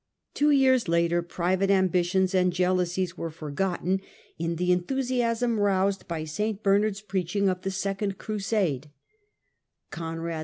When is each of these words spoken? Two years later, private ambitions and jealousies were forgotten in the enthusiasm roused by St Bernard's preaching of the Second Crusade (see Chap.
Two 0.33 0.49
years 0.49 0.87
later, 0.87 1.21
private 1.21 1.69
ambitions 1.69 2.33
and 2.33 2.51
jealousies 2.51 3.19
were 3.19 3.29
forgotten 3.29 4.01
in 4.39 4.55
the 4.55 4.71
enthusiasm 4.71 5.59
roused 5.59 6.07
by 6.07 6.23
St 6.23 6.63
Bernard's 6.63 7.01
preaching 7.01 7.47
of 7.47 7.61
the 7.61 7.69
Second 7.69 8.17
Crusade 8.17 8.85
(see 8.85 9.95
Chap. 9.99 10.15